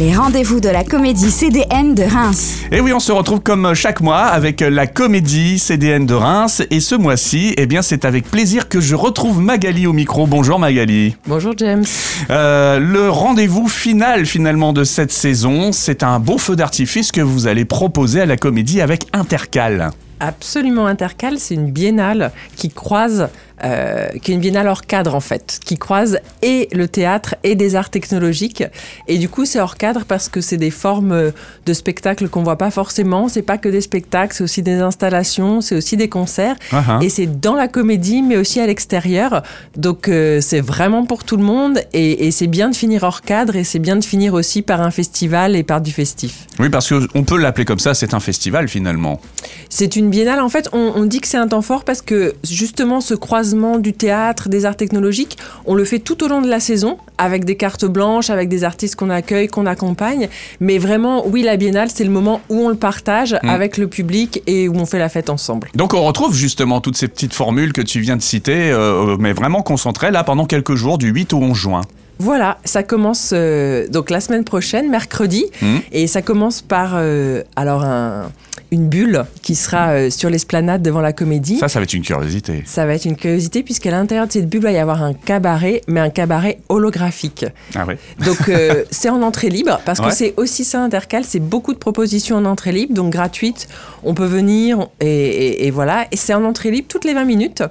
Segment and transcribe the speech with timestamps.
[0.00, 2.62] Les rendez-vous de la comédie CDN de Reims.
[2.72, 6.62] Et oui, on se retrouve comme chaque mois avec la comédie CDN de Reims.
[6.70, 10.26] Et ce mois-ci, eh bien, c'est avec plaisir que je retrouve Magali au micro.
[10.26, 11.16] Bonjour Magali.
[11.26, 11.84] Bonjour James.
[12.30, 17.46] Euh, le rendez-vous final finalement de cette saison, c'est un beau feu d'artifice que vous
[17.46, 19.90] allez proposer à la comédie avec Intercal.
[20.18, 23.28] Absolument Intercal, c'est une biennale qui croise
[23.64, 27.54] euh, qui est une biennale hors cadre en fait, qui croise et le théâtre et
[27.54, 28.64] des arts technologiques.
[29.08, 31.32] Et du coup, c'est hors cadre parce que c'est des formes
[31.66, 33.28] de spectacles qu'on voit pas forcément.
[33.28, 36.56] C'est pas que des spectacles, c'est aussi des installations, c'est aussi des concerts.
[36.72, 37.02] Uh-huh.
[37.02, 39.42] Et c'est dans la comédie, mais aussi à l'extérieur.
[39.76, 41.80] Donc euh, c'est vraiment pour tout le monde.
[41.92, 44.80] Et, et c'est bien de finir hors cadre et c'est bien de finir aussi par
[44.80, 46.46] un festival et par du festif.
[46.58, 49.20] Oui, parce qu'on peut l'appeler comme ça, c'est un festival finalement.
[49.68, 50.40] C'est une biennale.
[50.40, 53.14] En fait, on, on dit que c'est un temps fort parce que justement ce
[53.50, 55.36] croisement du théâtre, des arts technologiques,
[55.66, 58.62] on le fait tout au long de la saison avec des cartes blanches, avec des
[58.62, 60.28] artistes qu'on accueille, qu'on accompagne.
[60.60, 63.48] Mais vraiment, oui, la biennale, c'est le moment où on le partage mm.
[63.48, 65.68] avec le public et où on fait la fête ensemble.
[65.74, 69.32] Donc on retrouve justement toutes ces petites formules que tu viens de citer, euh, mais
[69.32, 71.80] vraiment concentrées là pendant quelques jours du 8 au 11 juin.
[72.20, 75.76] Voilà, ça commence euh, donc la semaine prochaine, mercredi, mm.
[75.90, 78.30] et ça commence par euh, alors un,
[78.70, 81.56] une bulle qui sera euh, sur l'esplanade devant la comédie.
[81.56, 82.62] Ça, ça va être une curiosité.
[82.66, 85.14] Ça va être une curiosité puisqu'à l'intérieur de cette bulle, il va y avoir un
[85.14, 87.46] cabaret, mais un cabaret holographique.
[87.74, 87.94] Ah oui.
[88.22, 88.52] Donc
[88.90, 92.44] c'est en entrée libre parce que c'est aussi ça Intercal, c'est beaucoup de propositions en
[92.44, 93.66] entrée libre, donc gratuite.
[94.02, 96.06] On peut venir et, voilà.
[96.12, 97.62] Et c'est en entrée libre toutes les 20 minutes.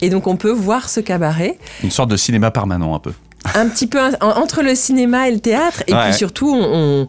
[0.00, 1.58] Et donc on peut voir ce cabaret.
[1.82, 3.12] Une sorte de cinéma permanent un peu.
[3.54, 5.82] Un petit peu entre le cinéma et le théâtre.
[5.86, 7.06] Et puis surtout, on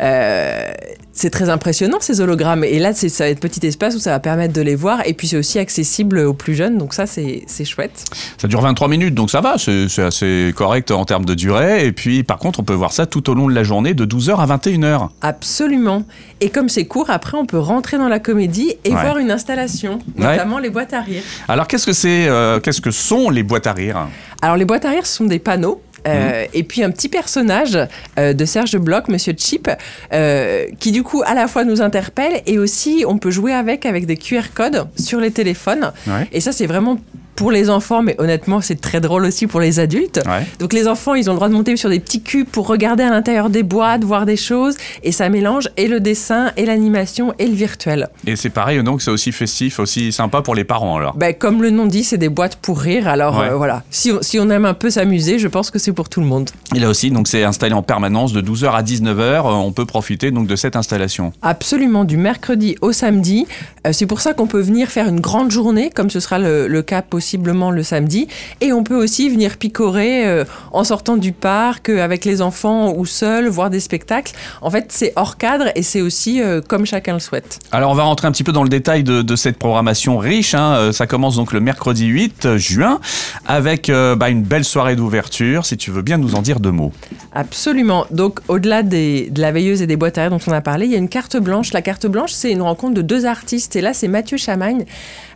[0.00, 0.72] euh,
[1.12, 2.62] c'est très impressionnant ces hologrammes.
[2.64, 5.00] Et là, ça va être petit espace où ça va permettre de les voir.
[5.06, 6.78] Et puis c'est aussi accessible aux plus jeunes.
[6.78, 8.04] Donc ça, c'est chouette.
[8.40, 9.56] Ça dure 23 minutes, donc ça va.
[9.58, 11.86] C'est assez correct en termes de durée.
[11.86, 14.06] Et puis par contre, on peut voir ça tout au long de la journée de
[14.06, 15.08] 12h à 21h.
[15.20, 16.04] Absolument.
[16.40, 19.98] Et comme c'est court, après, on peut rentrer dans la comédie et voir une installation,
[20.16, 21.22] notamment les boîtes à rire.
[21.48, 24.06] Alors qu'est-ce que c'est euh, Qu'est-ce que sont les boîtes à rire?
[24.40, 27.78] Alors les boîtes à rire, ce sont des panneaux euh, et puis un petit personnage
[28.18, 29.68] euh, de Serge Bloch, Monsieur Chip,
[30.12, 33.86] euh, qui du coup à la fois nous interpelle et aussi on peut jouer avec
[33.86, 35.92] avec des QR codes sur les téléphones.
[36.32, 36.98] Et ça c'est vraiment
[37.38, 40.20] pour les enfants, mais honnêtement, c'est très drôle aussi pour les adultes.
[40.58, 43.04] Donc les enfants, ils ont le droit de monter sur des petits cubes pour regarder
[43.04, 47.32] à l'intérieur des boîtes, voir des choses, et ça mélange et le dessin, et l'animation,
[47.38, 48.08] et le virtuel.
[48.26, 51.14] Et c'est pareil, donc c'est aussi festif, aussi sympa pour les parents alors.
[51.14, 53.06] Ben, comme le nom dit, c'est des boîtes pour rire.
[53.06, 55.92] Alors euh, voilà, si on, si on, aime un peu s'amuser, je pense que c'est
[55.92, 56.50] pour tout le monde.
[56.74, 59.20] Et là aussi, donc c'est installé en permanence de 12h à 19h.
[59.20, 61.32] Euh, on peut profiter donc de cette installation.
[61.42, 63.46] Absolument, du mercredi au samedi.
[63.86, 66.66] Euh, c'est pour ça qu'on peut venir faire une grande journée, comme ce sera le,
[66.66, 68.28] le cas possible le samedi.
[68.60, 72.92] Et on peut aussi venir picorer euh, en sortant du parc euh, avec les enfants
[72.94, 74.32] ou seul, voir des spectacles.
[74.62, 77.58] En fait, c'est hors cadre et c'est aussi euh, comme chacun le souhaite.
[77.72, 80.54] Alors, on va rentrer un petit peu dans le détail de, cette programmation riche.
[80.54, 80.90] Hein.
[80.92, 83.00] Ça commence donc le mercredi 8 juin
[83.46, 85.64] avec bah, une belle soirée d'ouverture.
[85.64, 86.92] Si tu veux bien nous en dire deux mots.
[87.32, 88.06] Absolument.
[88.10, 90.92] Donc, au-delà de la veilleuse et des boîtes à rire dont on a parlé, il
[90.92, 91.72] y a une carte blanche.
[91.72, 93.76] La carte blanche, c'est une rencontre de deux artistes.
[93.76, 94.84] Et là, c'est Mathieu Chamagne,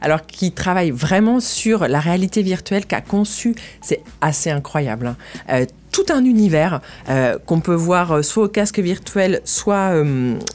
[0.01, 5.07] alors qui travaille vraiment sur la réalité virtuelle qu'a conçu, c'est assez incroyable.
[5.07, 5.17] Hein.
[5.51, 9.93] Euh, tout un univers euh, qu'on peut voir euh, soit au casque virtuel, soit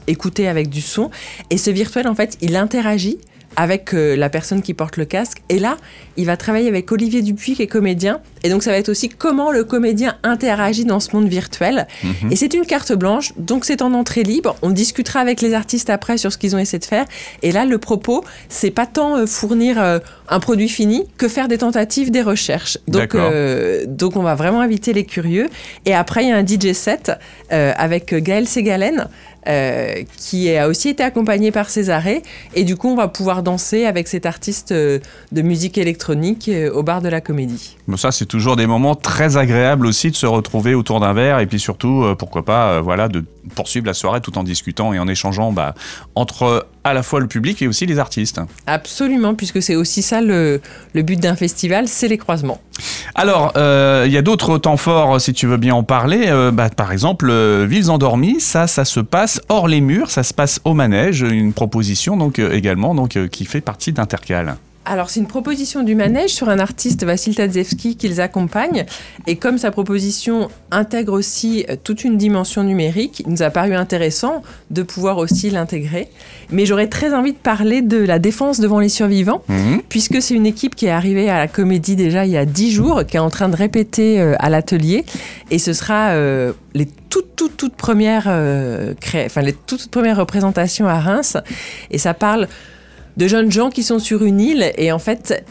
[0.07, 1.11] écouter avec du son.
[1.51, 3.19] Et ce virtuel, en fait, il interagit
[3.57, 5.41] avec euh, la personne qui porte le casque.
[5.49, 5.77] Et là,
[6.15, 8.21] il va travailler avec Olivier Dupuis, qui est comédien.
[8.47, 11.85] Et donc, ça va être aussi comment le comédien interagit dans ce monde virtuel.
[12.01, 12.31] Mhm.
[12.31, 14.55] Et c'est une carte blanche, donc c'est en entrée libre.
[14.61, 17.03] On discutera avec les artistes après sur ce qu'ils ont essayé de faire.
[17.41, 19.99] Et là, le propos, c'est pas tant euh, fournir euh,
[20.29, 22.77] un produit fini que faire des tentatives, des recherches.
[22.87, 23.17] Donc,
[23.87, 25.49] donc on va vraiment inviter les curieux.
[25.85, 27.11] Et après, il y a un DJ set
[27.49, 29.09] avec Gaël Ségalen.
[29.47, 32.21] Euh, qui a aussi été accompagné par Césaré.
[32.53, 34.99] Et du coup, on va pouvoir danser avec cet artiste euh,
[35.31, 37.76] de musique électronique euh, au bar de la comédie.
[37.87, 41.39] Bon, ça, c'est toujours des moments très agréables aussi de se retrouver autour d'un verre
[41.39, 43.23] et puis surtout, pourquoi pas, voilà, de
[43.55, 45.73] poursuivre la soirée tout en discutant et en échangeant bah,
[46.15, 48.41] entre à la fois le public et aussi les artistes.
[48.65, 50.61] Absolument, puisque c'est aussi ça le,
[50.93, 52.61] le but d'un festival, c'est les croisements.
[53.15, 56.25] Alors, euh, il y a d'autres temps forts, si tu veux bien en parler.
[56.27, 60.23] Euh, bah, par exemple, euh, Villes endormies, ça, ça se passe hors les murs, ça
[60.23, 64.55] se passe au manège, une proposition donc également donc qui fait partie d'Intercal.
[64.89, 68.85] Alors, c'est une proposition du manège sur un artiste, Vassil Tadzewski, qu'ils accompagnent.
[69.27, 73.75] Et comme sa proposition intègre aussi euh, toute une dimension numérique, il nous a paru
[73.75, 76.07] intéressant de pouvoir aussi l'intégrer.
[76.51, 79.81] Mais j'aurais très envie de parler de la défense devant les survivants, Mhm.
[79.89, 82.71] puisque c'est une équipe qui est arrivée à la comédie déjà il y a dix
[82.71, 85.03] jours, qui est en train de répéter euh, à l'atelier.
[85.51, 89.91] Et ce sera euh, les toutes, toutes, toutes premières, euh, cré- enfin, les toutes, toutes
[89.91, 91.35] premières représentations à Reims.
[91.91, 92.47] Et ça parle
[93.17, 95.43] de jeunes gens qui sont sur une île et en fait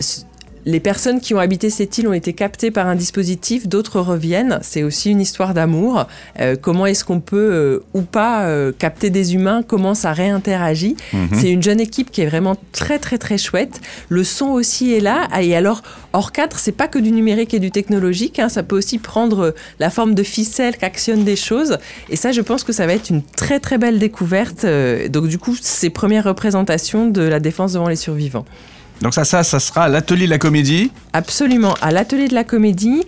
[0.67, 4.59] les personnes qui ont habité cette île ont été captées par un dispositif, d'autres reviennent.
[4.63, 6.07] C'est aussi une histoire d'amour.
[6.41, 9.63] Euh, comment est-ce qu'on peut euh, ou pas euh, capter des humains?
[9.63, 10.97] Comment ça réinteragit?
[11.13, 11.29] Mhm.
[11.35, 13.81] C'est une jeune équipe qui est vraiment très très très chouette.
[14.09, 15.29] Le son aussi est là.
[15.41, 15.83] Et alors
[16.13, 18.41] hors cadre, c'est pas que du numérique et du technologique.
[18.41, 18.49] hein.
[18.49, 21.79] Ça peut aussi prendre la forme de ficelle qui actionne des choses.
[22.11, 24.67] Et ça, je pense que ça va être une très très belle découverte.
[25.11, 28.45] Donc du coup, ces premières représentations de la défense devant les survivants.
[29.03, 30.91] Donc ça, ça, ça sera l'atelier de la comédie.
[31.13, 33.03] Absolument, à l'atelier de la comédie,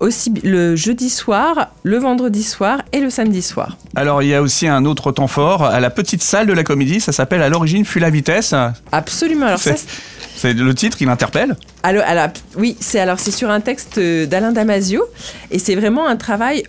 [0.00, 3.76] aussi le jeudi soir, le vendredi soir et le samedi soir.
[3.94, 6.64] Alors il y a aussi un autre temps fort à la petite salle de la
[6.64, 7.00] comédie.
[7.00, 8.54] Ça s'appelle à l'origine fut la vitesse.
[8.92, 9.46] Absolument.
[9.46, 9.86] Alors ça, C'est-
[10.36, 11.56] C'est le titre, il interpelle.
[11.82, 12.28] Alors, alors,
[12.58, 15.02] oui, c'est alors c'est sur un texte d'Alain Damasio
[15.50, 16.64] et c'est vraiment un travail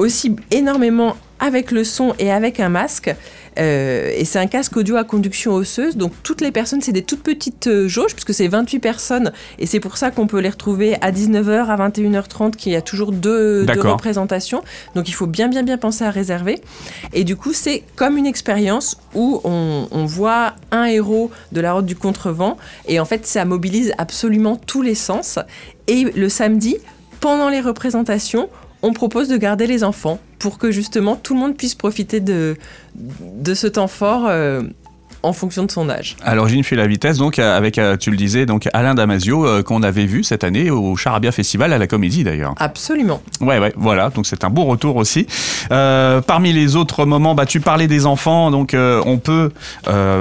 [0.00, 3.14] aussi énormément avec le son et avec un masque.
[3.58, 5.96] Euh, et c'est un casque audio à conduction osseuse.
[5.96, 9.32] Donc toutes les personnes, c'est des toutes petites euh, jauges, puisque c'est 28 personnes.
[9.58, 12.82] Et c'est pour ça qu'on peut les retrouver à 19h, à 21h30, qu'il y a
[12.82, 14.62] toujours deux, représentations.
[14.94, 16.60] Donc il faut bien, bien, bien penser à réserver.
[17.12, 21.72] Et du coup, c'est comme une expérience où on, on voit un héros de la
[21.74, 22.56] route du contrevent.
[22.86, 25.38] Et en fait, ça mobilise absolument tous les sens.
[25.86, 26.78] Et le samedi,
[27.20, 28.48] pendant les représentations,
[28.84, 32.56] on propose de garder les enfants pour que justement tout le monde puisse profiter de,
[32.94, 34.62] de ce temps fort euh,
[35.22, 36.16] en fonction de son âge.
[36.22, 39.46] À l'origine fut la vitesse, donc euh, avec, euh, tu le disais, donc Alain Damasio,
[39.46, 42.54] euh, qu'on avait vu cette année au Charabia Festival à la comédie d'ailleurs.
[42.58, 43.22] Absolument.
[43.40, 45.26] Ouais, ouais, voilà, donc c'est un beau retour aussi.
[45.72, 49.50] Euh, parmi les autres moments, bah, tu parlais des enfants, donc euh, on peut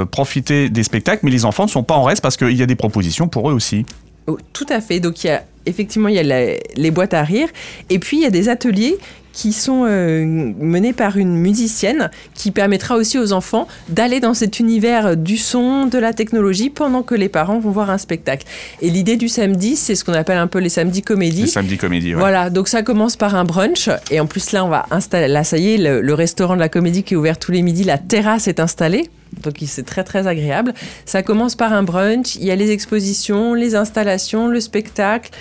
[0.10, 2.65] profiter des spectacles, mais les enfants ne sont pas en reste parce qu'il y a
[2.65, 3.86] des propositions pour eux aussi.
[4.27, 5.01] Oh, tout à fait.
[5.01, 7.48] Donc il y a effectivement il y a la- les boîtes à rire
[7.89, 8.98] et puis il y a des ateliers
[9.31, 14.60] qui sont euh, menés par une musicienne qui permettra aussi aux enfants d'aller dans cet
[14.60, 18.45] univers du son, de la technologie pendant que les parents vont voir un spectacle.
[18.83, 21.48] Et l'idée du samedi, c'est ce qu'on appelle un peu les samedis Les comédies.
[21.48, 22.19] samedis comédie, ouais.
[22.19, 23.89] Voilà, donc ça commence par un brunch.
[24.12, 25.27] Et en plus, là, on va installer.
[25.27, 27.63] Là, ça y est, le, le restaurant de la comédie qui est ouvert tous les
[27.63, 29.10] midis, la terrasse est installée.
[29.41, 30.74] Donc, c'est très, très agréable.
[31.06, 32.35] Ça commence par un brunch.
[32.35, 35.31] Il y a les expositions, les installations, le spectacle,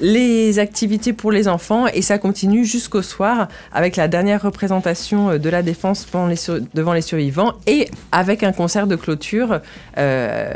[0.00, 1.86] les activités pour les enfants.
[1.86, 6.36] Et ça continue jusqu'au soir avec la dernière représentation euh, de la défense devant les,
[6.36, 9.60] sur- devant les survivants et avec un concert de clôture,
[9.96, 10.50] euh,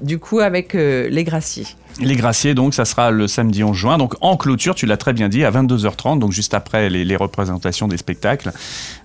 [0.00, 1.66] du coup, avec euh, les graciers.
[2.00, 3.98] Les Graciers, donc, ça sera le samedi 11 juin.
[3.98, 7.88] Donc, en clôture, tu l'as très bien dit, à 22h30, donc juste après les, représentations
[7.88, 8.52] des spectacles.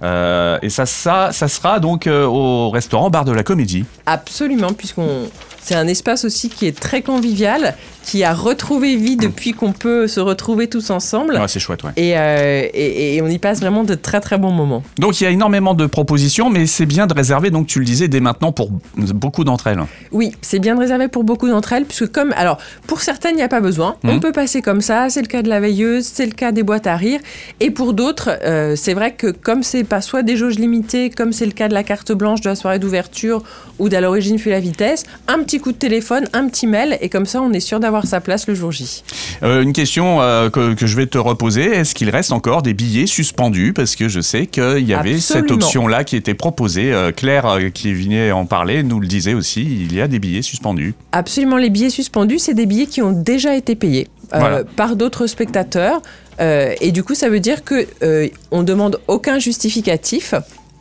[0.04, 3.86] Euh, et ça, ça, ça sera donc euh, au restaurant Bar de la Comédie.
[4.06, 5.30] Absolument, puisqu'on
[5.64, 10.08] c'est un espace aussi qui est très convivial, qui a retrouvé vie depuis qu'on peut
[10.08, 11.36] se retrouver tous ensemble.
[11.36, 11.92] Ouais, c'est chouette, ouais.
[11.96, 14.84] Et, euh, et- et on y passe vraiment de très très bons moments.
[15.00, 17.86] Donc, il y a énormément de propositions, mais c'est bien de réserver, donc tu le
[17.86, 19.80] disais, dès maintenant pour beaucoup d'entre elles.
[20.12, 22.58] Oui, c'est bien réservé pour beaucoup d'entre elles, puisque comme alors
[22.88, 24.20] pour certaines il n'y a pas besoin, on Mhm.
[24.20, 25.10] peut passer comme ça.
[25.10, 27.20] C'est le cas de la veilleuse, c'est le cas des boîtes à rire,
[27.60, 31.32] et pour d'autres, euh, c'est vrai que comme c'est pas soit des jauges limitées, comme
[31.32, 33.44] c'est le cas de la carte blanche de la soirée d'ouverture
[33.80, 37.10] ou d'à l'origine fait la vitesse, un petit coup de téléphone, un petit mail, et
[37.10, 39.04] comme ça on est sûr d'avoir sa place le jour J.
[39.44, 42.74] Euh, une question euh, que, que je vais te reposer, est-ce qu'il reste encore des
[42.74, 43.74] billets suspendus?
[43.74, 46.92] Parce que je sais qu'il y avait cette option-là qui était proposée.
[46.92, 50.42] Euh, Claire, qui venait en parler, nous le disait aussi, il y a des billets
[50.42, 50.96] suspendus.
[51.12, 54.64] Absolument, les billets suspendus, c'est des billets qui ont déjà été payés Voilà.
[54.64, 56.02] par d'autres spectateurs.
[56.40, 60.34] Et du coup, ça veut dire que euh, on demande aucun justificatif.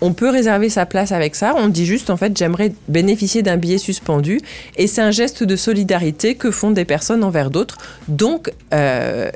[0.05, 1.55] On peut réserver sa place avec ça.
[1.57, 4.41] On dit juste, en fait, j'aimerais bénéficier d'un billet suspendu.
[4.77, 7.79] Et c'est un geste de solidarité que font des personnes envers d'autres.
[8.09, 9.31] Donc, euh,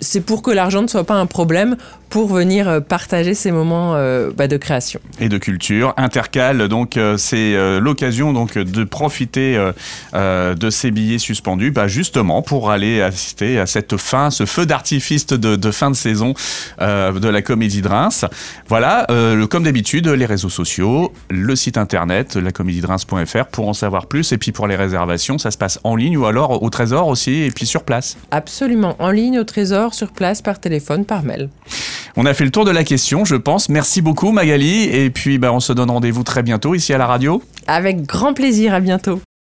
[0.00, 1.76] c'est pour que l'argent ne soit pas un problème
[2.10, 5.00] pour venir euh, partager ces moments euh, bah, de création.
[5.20, 5.94] et de culture.
[5.96, 9.58] Intercal, donc euh, c'est euh, l'occasion donc de profiter
[10.14, 15.26] de ces billets suspendus, bah, justement pour aller assister à cette fin, ce feu d'artifice
[15.26, 16.34] de, de fin de saison
[16.78, 18.24] de la Comédie de Reims.
[18.68, 19.06] Voilà,
[19.50, 24.32] comme d'habitude, les réseaux sociaux, le site internet, lacomédiedreims.fr pour en savoir plus.
[24.32, 27.42] Et puis pour les réservations, ça se passe en ligne ou alors au Trésor aussi,
[27.42, 28.16] et puis sur place.
[28.30, 31.48] Absolument, en ligne, au trésor, sur place, par téléphone, par mail.
[32.20, 33.68] On a fait le tour de la question, je pense.
[33.68, 37.06] Merci beaucoup Magali, et puis bah, on se donne rendez-vous très bientôt ici à la
[37.06, 37.40] radio.
[37.68, 39.20] Avec grand plaisir, à bientôt.